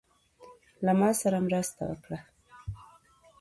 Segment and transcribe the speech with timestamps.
[0.85, 2.19] له ماسره مرسته وکړه.